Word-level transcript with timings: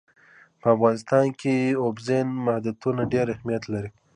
په 0.61 0.67
افغانستان 0.75 1.25
کې 1.39 1.55
اوبزین 1.83 2.27
معدنونه 2.45 3.03
ډېر 3.13 3.25
اهمیت 3.35 3.63
لري. 3.73 3.89